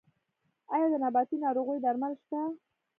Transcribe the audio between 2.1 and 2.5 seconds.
شته؟